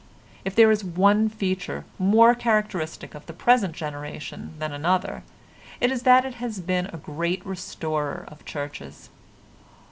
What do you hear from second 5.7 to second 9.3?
it is that it has been a great restorer of churches.